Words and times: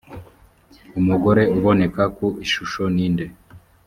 umugore 0.99 1.41
uboneka 1.57 2.03
ku 2.15 2.27
ishusho 2.45 2.83
ni 2.95 3.07
nde? 3.13 3.25